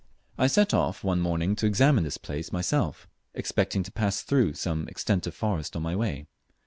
[0.35, 4.87] I set off one morning to examine this place myself, expecting to pass through some
[4.87, 6.25] extent of forest on my way.